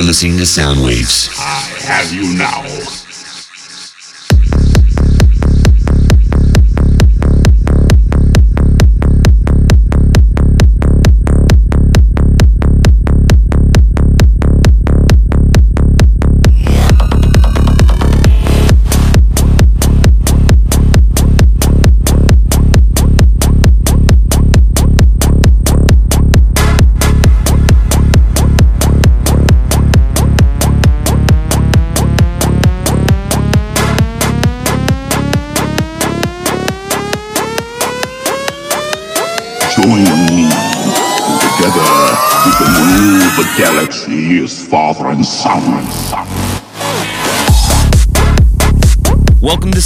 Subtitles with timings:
[0.00, 1.28] are listening to Soundwaves.
[1.38, 2.59] I have you now.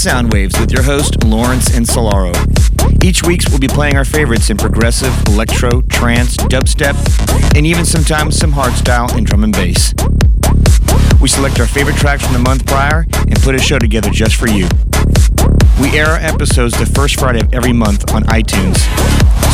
[0.04, 2.34] Soundwaves with your host, Lawrence and Solaro.
[3.03, 6.94] Each week, we'll be playing our favorites in progressive, electro, trance, dubstep,
[7.56, 9.94] and even sometimes some hardstyle and drum and bass.
[11.22, 14.37] We select our favorite tracks from the month prior and put a show together just
[14.37, 14.69] for you.
[15.81, 18.76] We air our episodes the first Friday of every month on iTunes,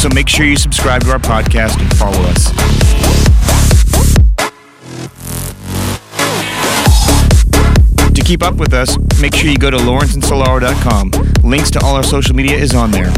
[0.00, 2.89] so make sure you subscribe to our podcast and follow us.
[8.30, 11.10] Keep up with us, make sure you go to lawrenceandsolaro.com.
[11.42, 13.10] Links to all our social media is on there.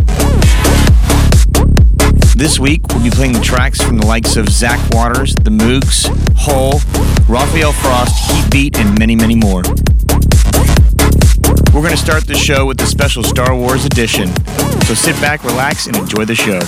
[2.34, 6.80] This week, we'll be playing tracks from the likes of Zach Waters, The Moogs, Hole,
[7.28, 9.60] Rafael Frost, Heatbeat, and many, many more.
[11.74, 14.34] We're going to start the show with the special Star Wars edition.
[14.86, 16.60] So sit back, relax, and enjoy the show.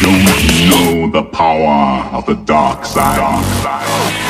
[0.00, 3.18] Don't know the power of the dark side.
[3.18, 4.29] Dark side.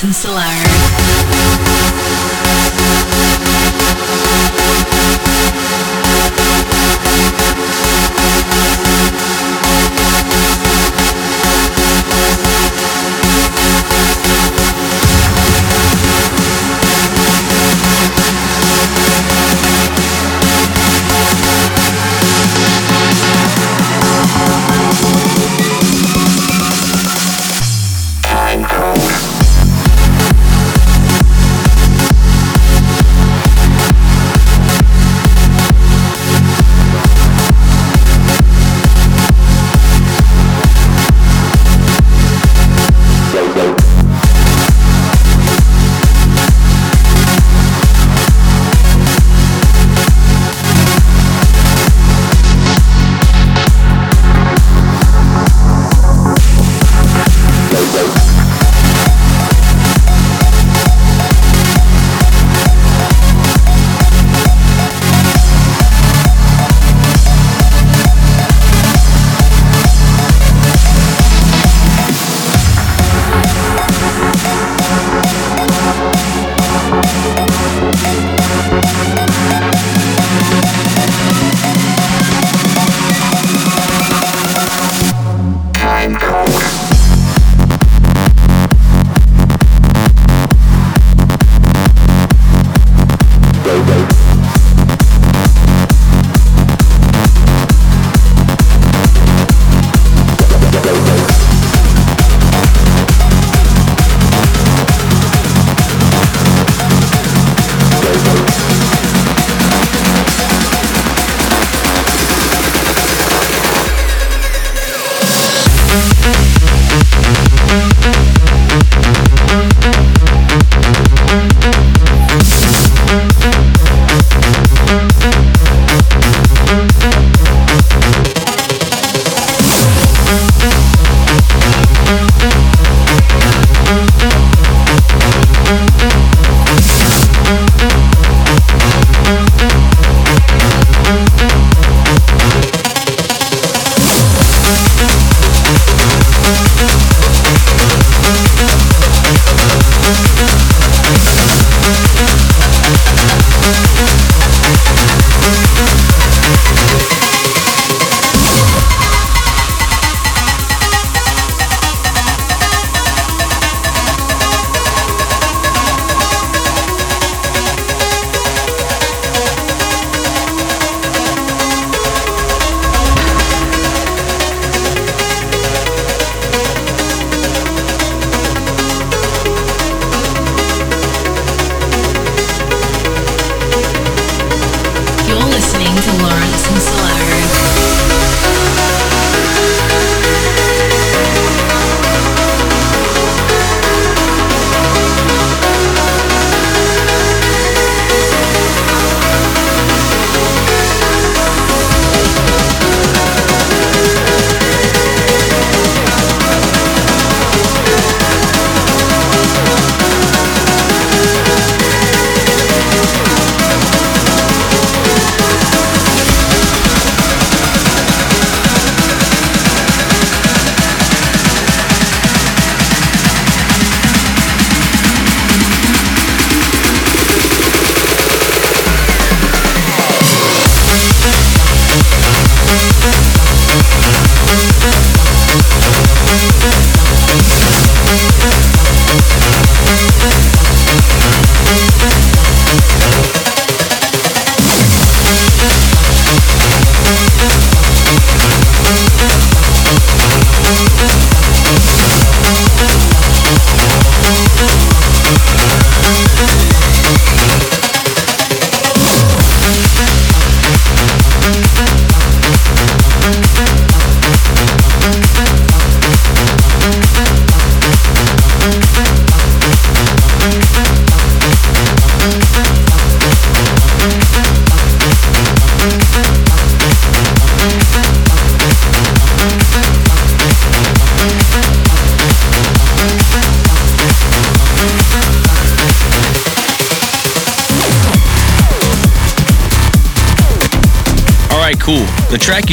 [0.00, 0.69] To Lawrence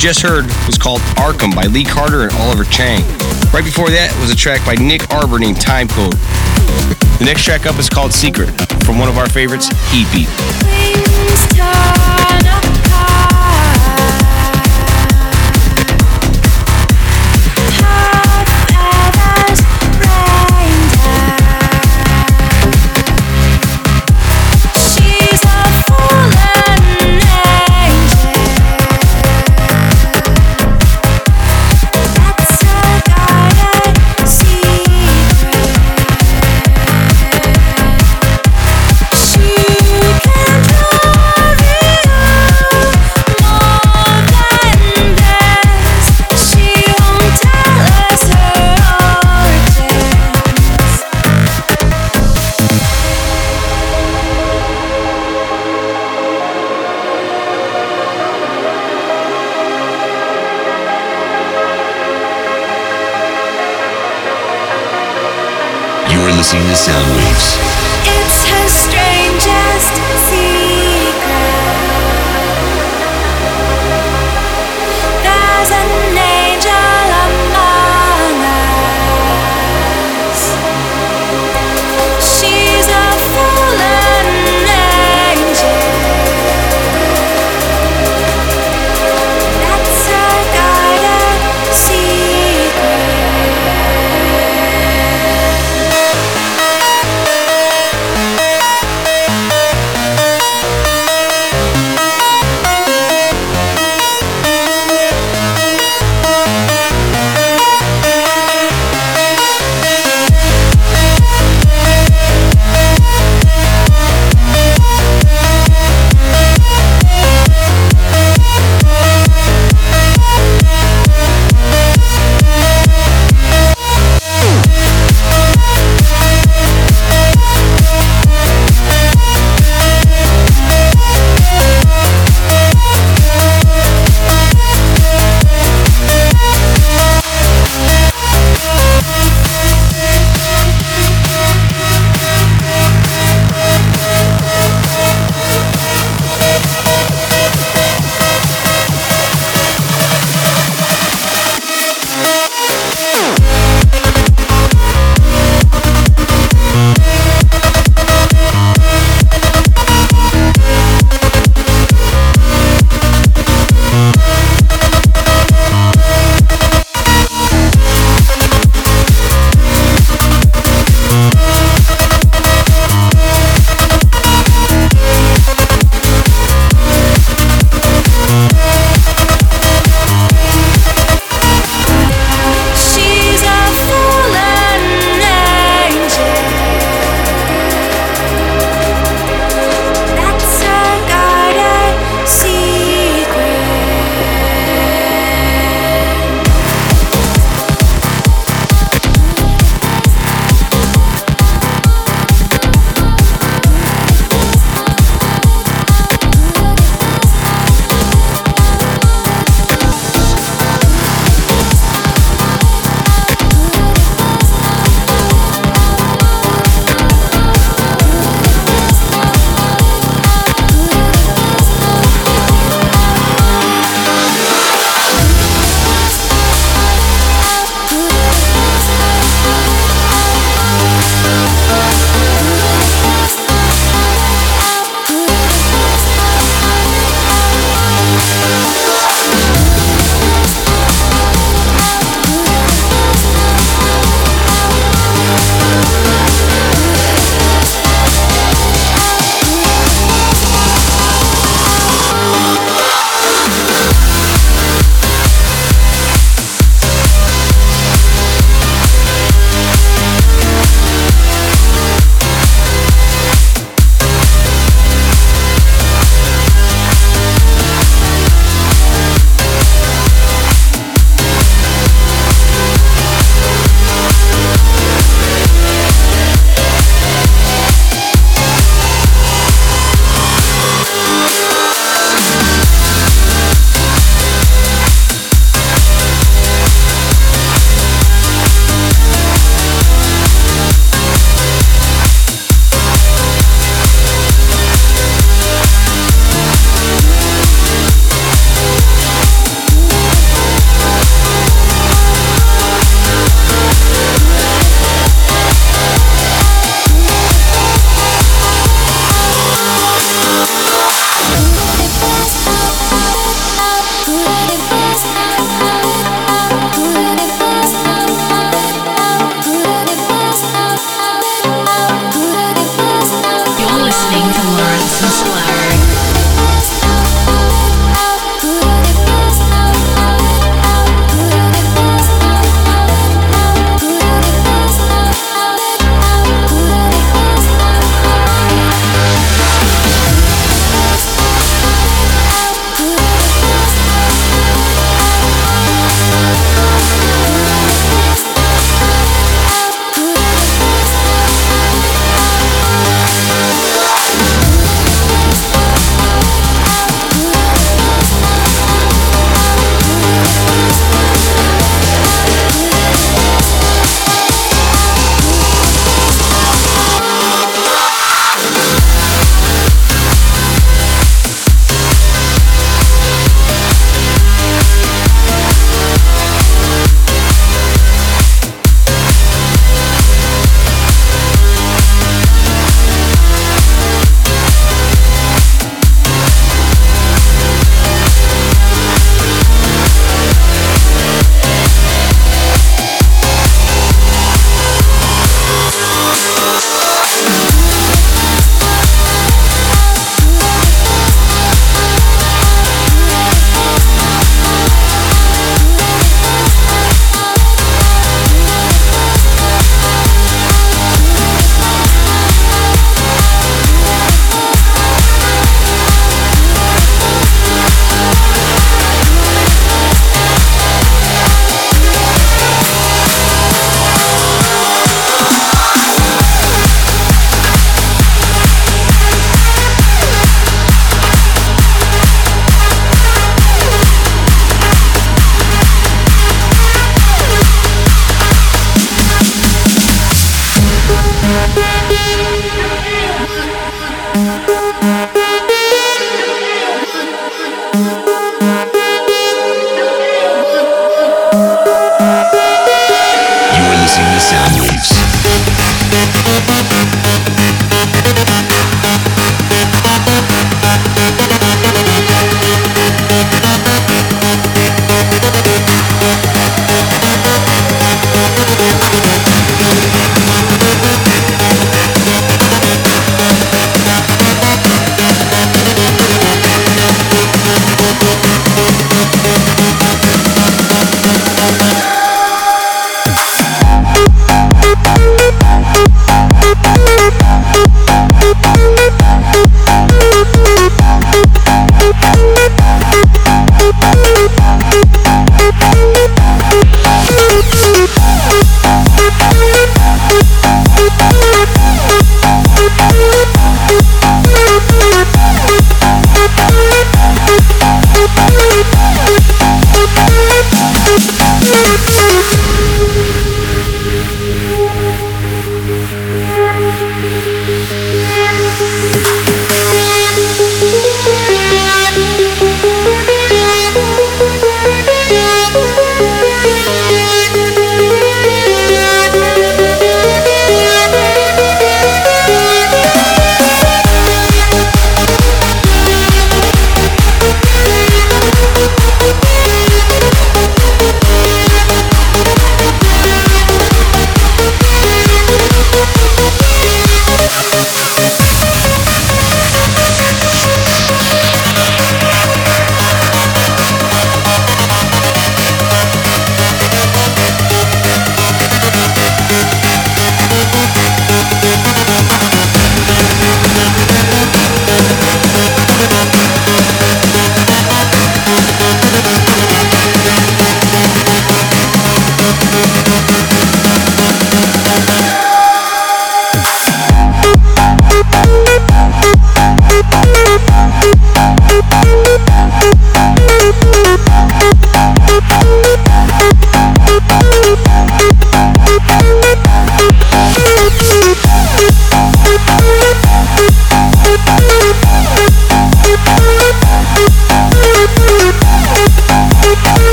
[0.00, 3.02] just heard was called Arkham by Lee Carter and Oliver Chang.
[3.52, 6.14] Right before that was a track by Nick Arbor named Time Code.
[7.20, 8.48] The next track up is called Secret
[8.84, 10.28] from one of our favorites, Heatbeat.
[66.52, 67.19] Listening to Soundwaves.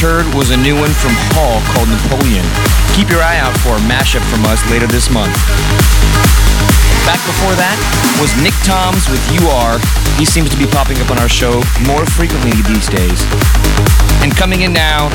[0.00, 2.44] Heard was a new one from Hall called Napoleon.
[2.96, 5.36] Keep your eye out for a mashup from us later this month.
[7.04, 7.76] Back before that
[8.16, 9.76] was Nick Toms with You Are.
[10.16, 13.20] He seems to be popping up on our show more frequently these days.
[14.24, 15.12] And coming in now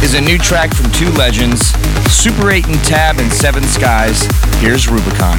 [0.00, 1.76] is a new track from two legends,
[2.08, 4.24] Super 8 and Tab and Seven Skies.
[4.64, 5.36] Here's Rubicon.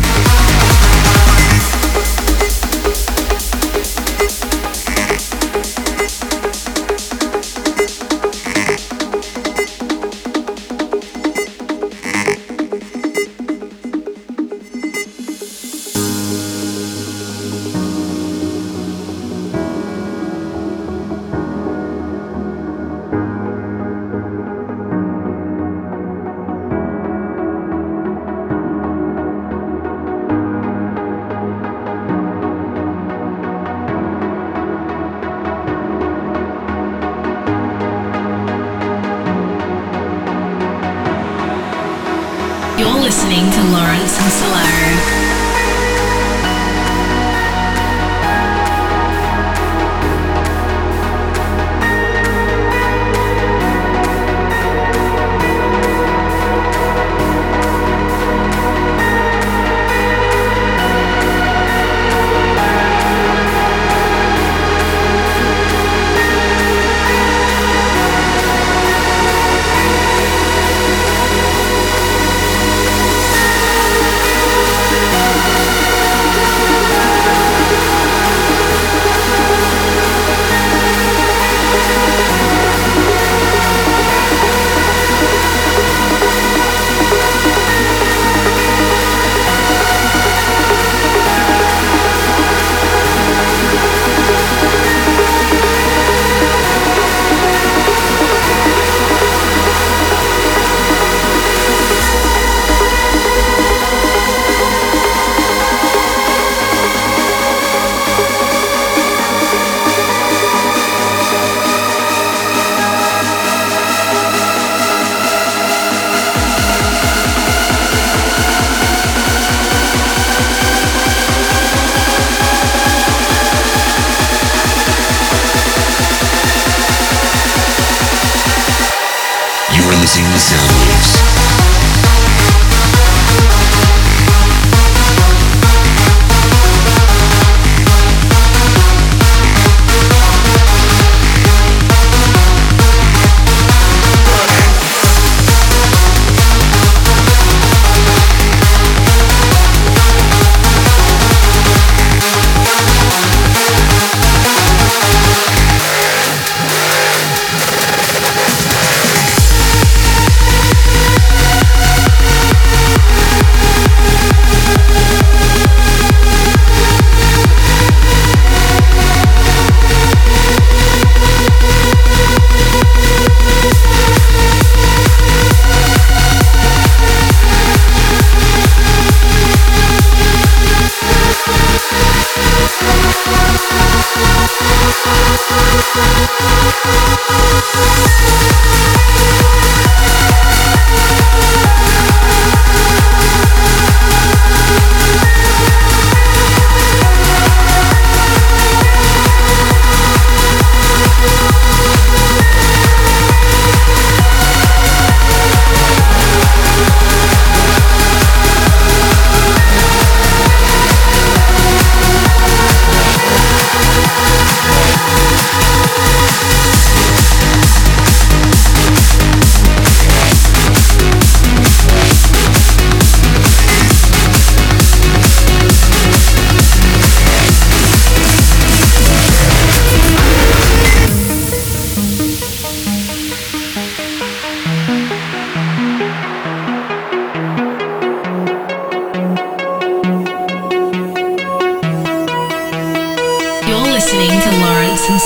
[244.18, 245.20] listening to Lawrence and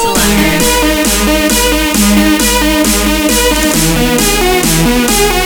[4.83, 5.40] Solaro.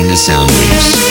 [0.00, 1.02] the sound waves.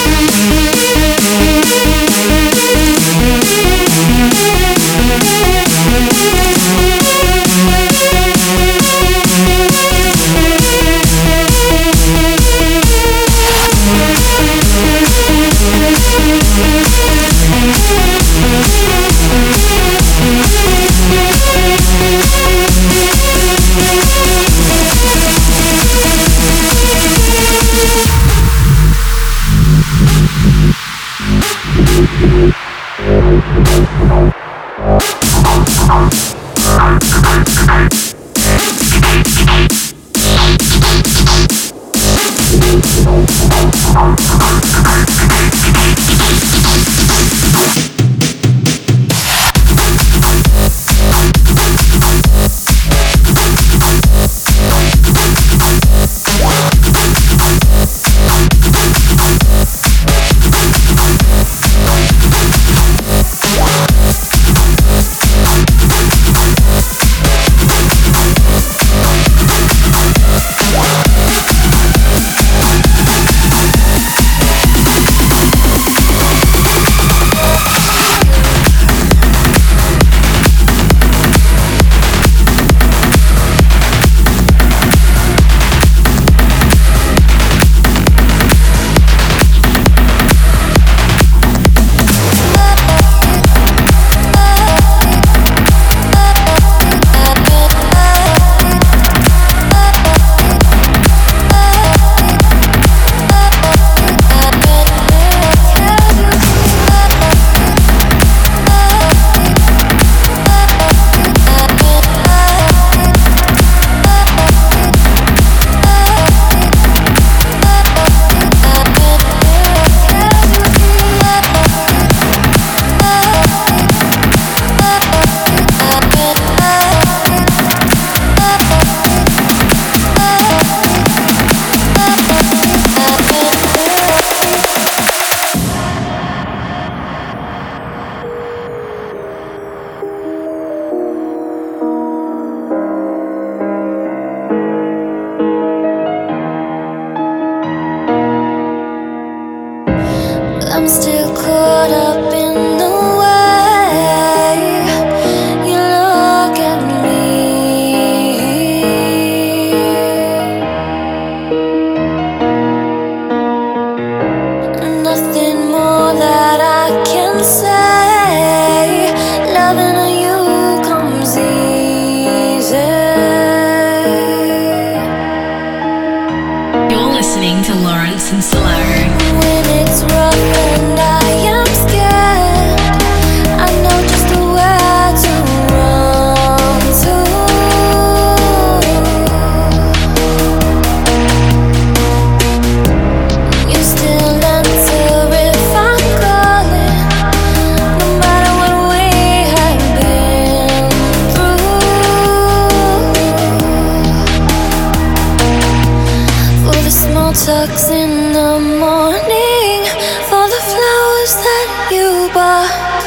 [207.34, 209.80] Tucks in the morning
[210.28, 213.02] for the flowers that you bought.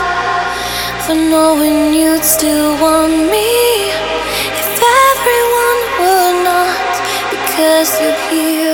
[1.05, 3.91] For knowing you'd still want me
[4.49, 4.81] if
[5.13, 6.93] everyone would not,
[7.29, 8.64] because you're here.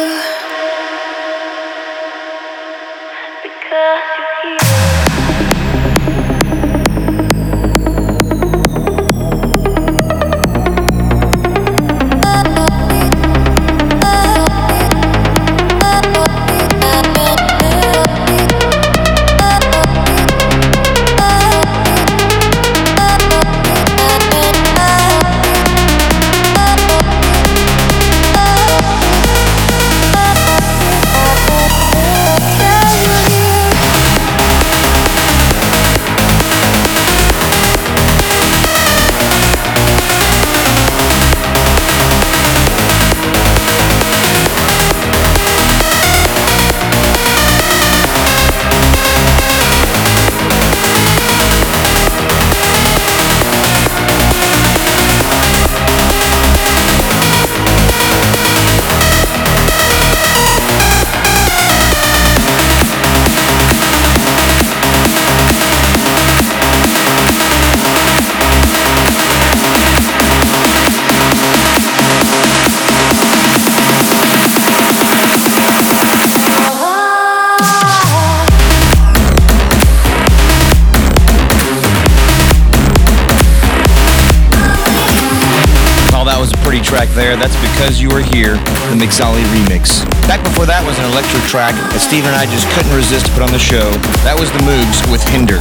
[87.31, 88.55] There, That's Because You Were Here,
[88.91, 90.03] the Mixali remix.
[90.27, 93.31] Back before that was an electric track that Steve and I just couldn't resist to
[93.31, 93.87] put on the show.
[94.27, 95.55] That was The Moogs with Hinder.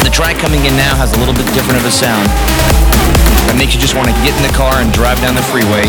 [0.00, 2.24] The track coming in now has a little bit different of a sound.
[3.52, 5.84] That makes you just want to get in the car and drive down the freeway.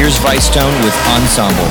[0.00, 1.68] Here's Vicetone with Ensemble.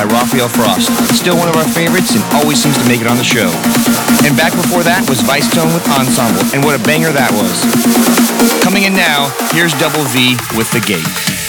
[0.00, 0.88] By Rafael Frost.
[1.14, 3.52] Still one of our favorites and always seems to make it on the show.
[4.24, 7.60] And back before that was Vicetone with Ensemble, and what a banger that was.
[8.64, 11.39] Coming in now, here's Double V with The Gate.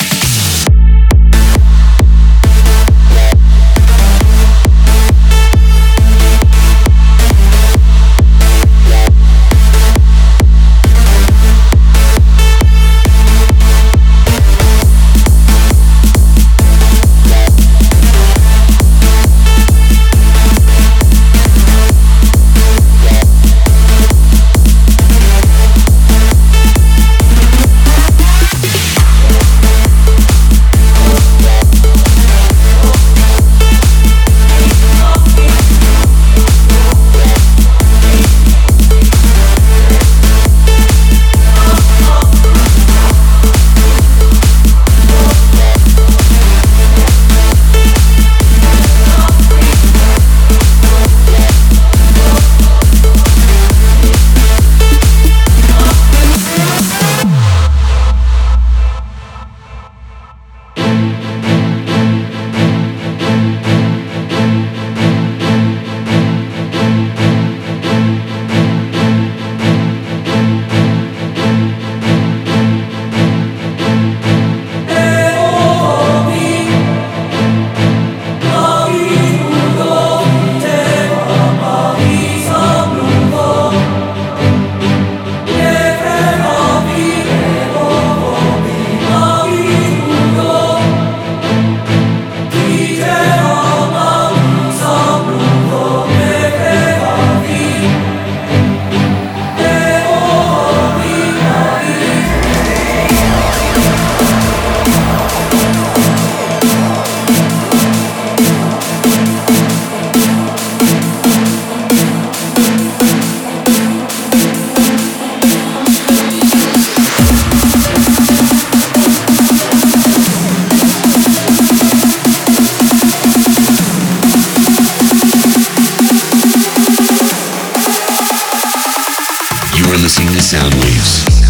[129.91, 131.40] Lawrence and Solaro.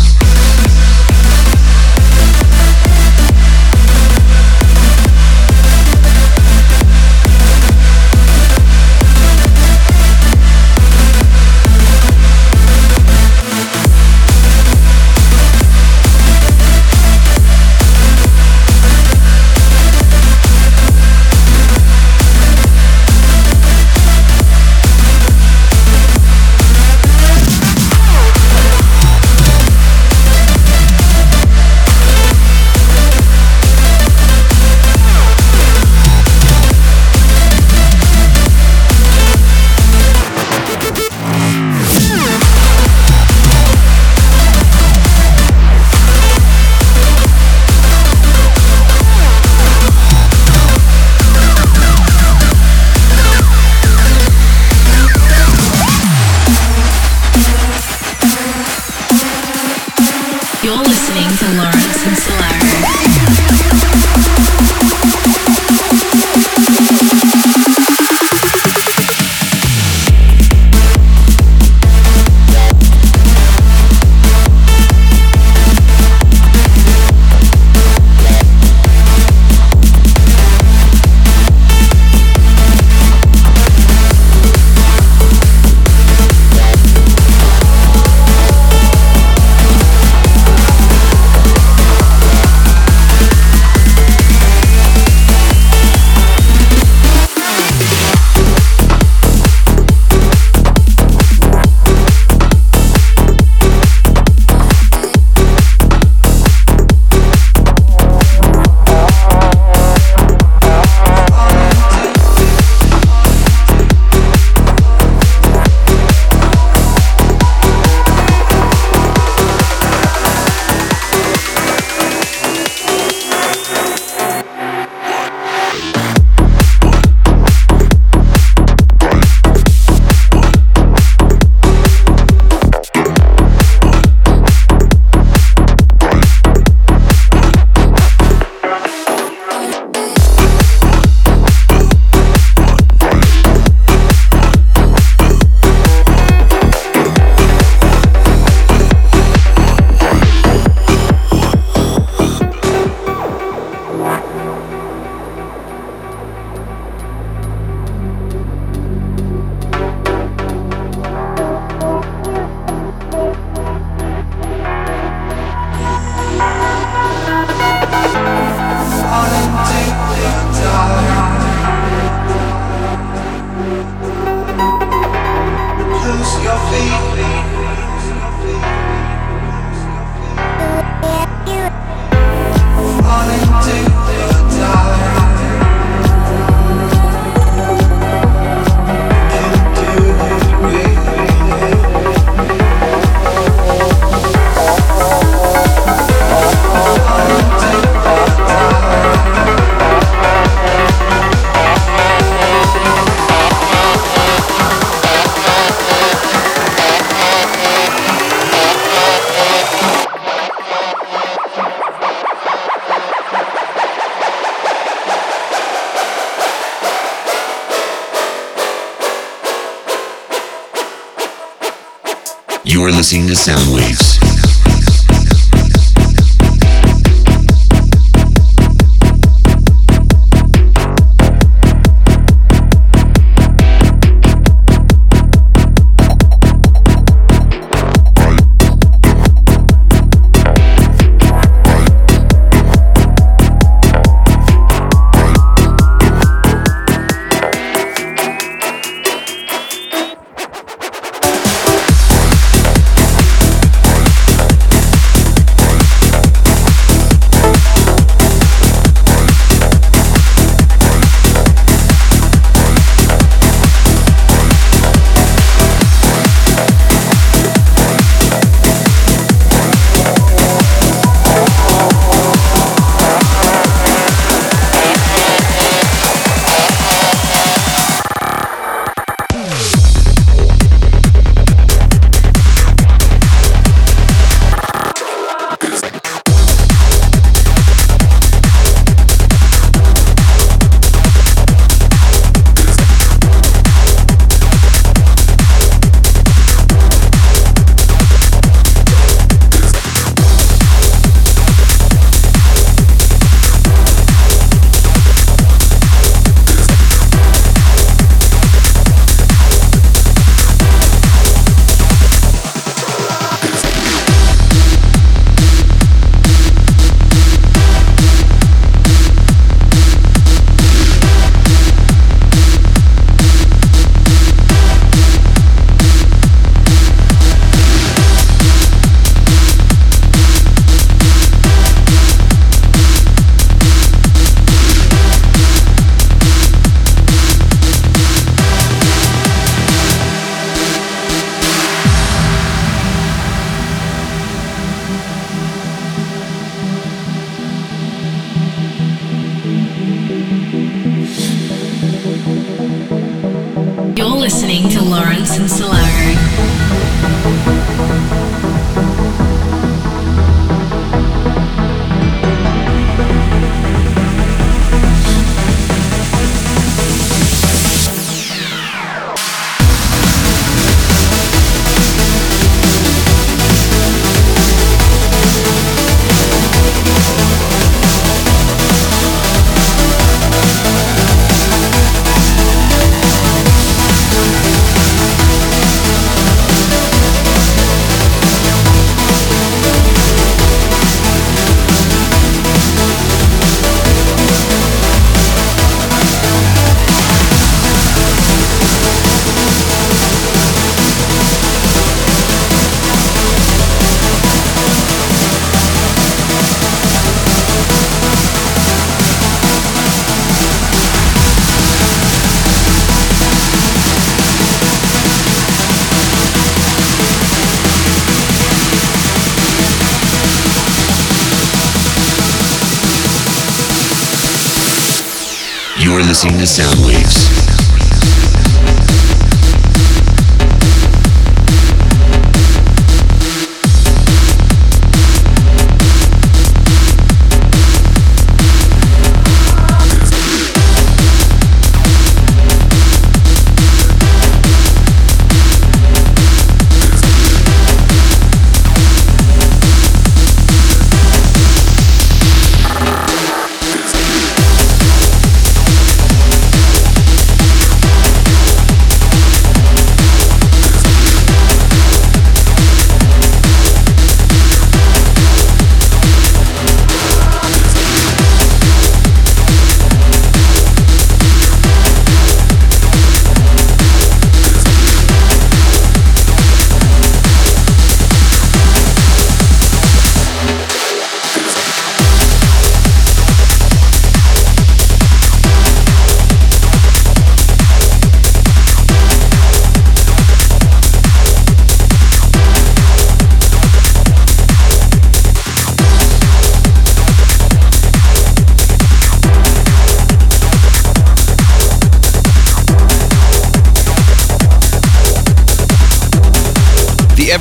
[222.89, 224.10] Listening to Soundwaves.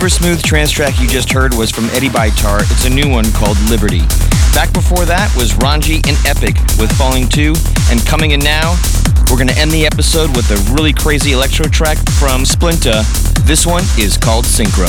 [0.01, 2.63] Ever Smooth trance track you just heard was from Eddie Bitar.
[2.73, 4.01] It's a new one called Liberty.
[4.55, 7.53] Back before that was Ranji and Epic with Falling 2.
[7.91, 8.81] And coming in now,
[9.29, 13.05] we're going to end the episode with a really crazy electro track from Splinta.
[13.45, 14.89] This one is called Synchro.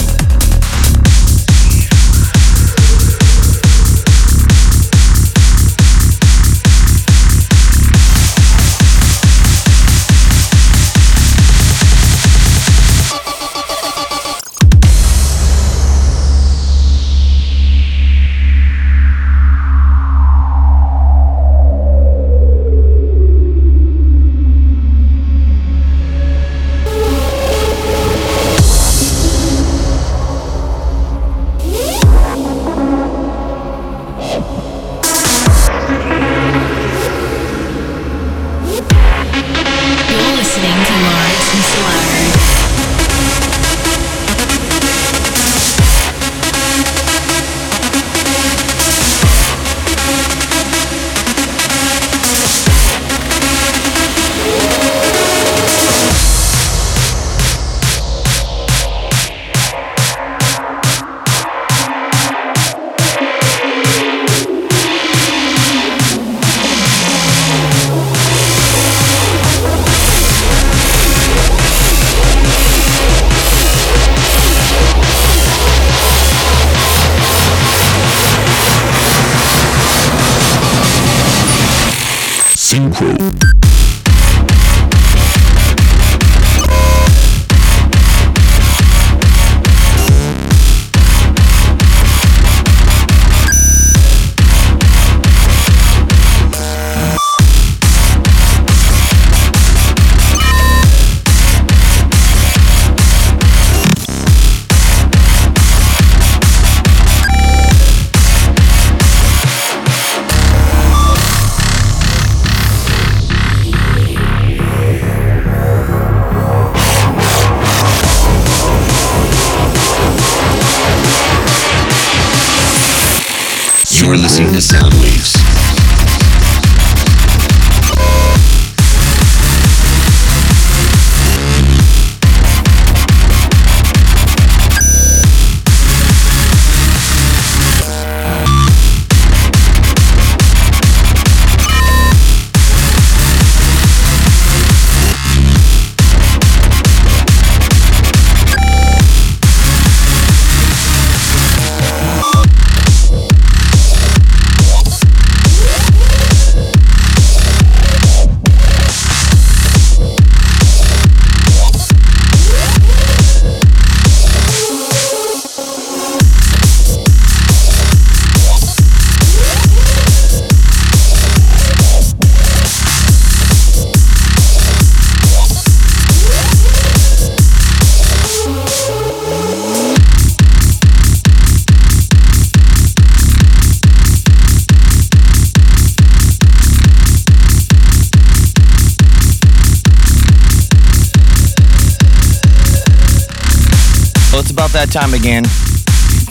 [195.21, 195.45] Again.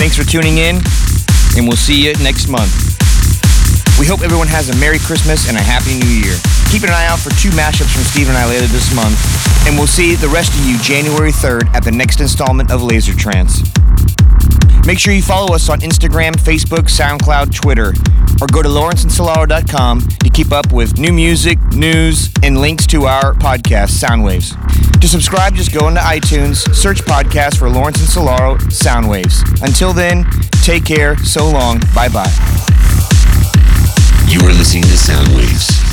[0.02, 0.82] Thanks for tuning in,
[1.54, 2.74] and we'll see you next month.
[4.02, 6.34] We hope everyone has a Merry Christmas and a Happy New Year.
[6.74, 9.14] Keep an eye out for two mashups from Steve and I later this month,
[9.68, 13.14] and we'll see the rest of you January 3rd at the next installment of Laser
[13.14, 13.62] Trance.
[14.86, 17.94] Make sure you follow us on Instagram, Facebook, SoundCloud, Twitter,
[18.40, 23.34] or go to lawrenceandsolaro.com to keep up with new music, news, and links to our
[23.34, 24.56] podcast, Soundwaves.
[25.00, 29.42] To subscribe, just go into iTunes, search podcast for Lawrence and Solaro Soundwaves.
[29.62, 30.24] Until then,
[30.62, 32.30] take care, so long, bye bye.
[34.28, 35.89] You are listening to Soundwaves.